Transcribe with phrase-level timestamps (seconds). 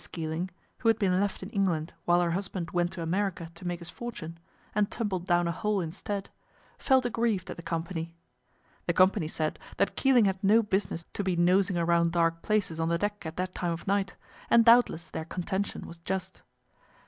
[0.11, 0.49] Keeling,
[0.79, 3.91] who had been left in England while her husband went to America to make his
[3.91, 4.39] fortune,
[4.73, 6.31] and tumbled down a hole instead,
[6.79, 8.15] felt aggrieved at the company.
[8.87, 12.89] The company said that Keeling had no business to be nosing around dark places on
[12.89, 14.15] the deck at that time of night,
[14.49, 16.41] and doubtless their contention was just.